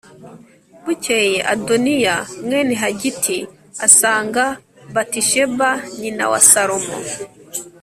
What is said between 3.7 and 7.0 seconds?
asanga Batisheba nyina wa Salomo.